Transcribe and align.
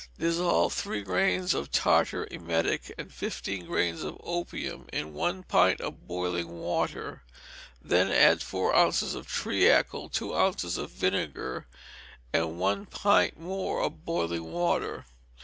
Dissolve 0.17 0.73
three 0.73 1.03
grains 1.03 1.53
of 1.53 1.71
tartar 1.71 2.27
emetic 2.31 2.91
and 2.97 3.13
fifteen 3.13 3.67
grains 3.67 4.01
of 4.03 4.17
opium 4.23 4.87
in 4.91 5.13
one 5.13 5.43
pint 5.43 5.79
of 5.79 6.07
boiling 6.07 6.57
water, 6.59 7.21
then 7.83 8.09
add 8.11 8.41
four 8.41 8.75
ounces 8.75 9.13
of 9.13 9.27
treacle, 9.27 10.09
two 10.09 10.35
ounces 10.35 10.75
of 10.79 10.89
vinegar, 10.89 11.67
and 12.33 12.57
one 12.57 12.87
pint 12.87 13.39
more 13.39 13.79
of 13.83 14.03
boiling 14.03 14.51
water. 14.51 15.05